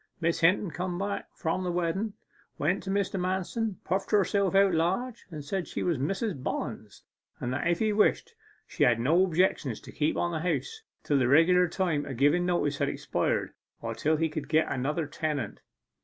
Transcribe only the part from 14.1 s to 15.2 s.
he could get another